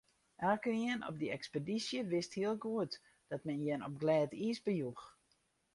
[0.51, 2.93] Elkenien op dy ekspedysje wist hiel goed
[3.31, 5.03] dat men jin op glêd iis bejoech.